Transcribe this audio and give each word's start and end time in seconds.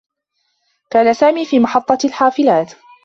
كان 0.89 1.13
سامي 1.13 1.45
في 1.45 1.59
محطّة 1.59 1.97
الحافلات. 2.05 2.73